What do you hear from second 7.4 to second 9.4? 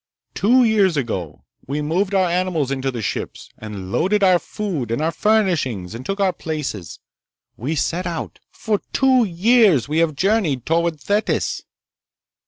We set out. For two